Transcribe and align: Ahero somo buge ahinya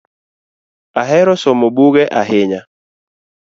Ahero 1.01 1.33
somo 1.43 1.67
buge 1.75 2.03
ahinya 2.21 2.61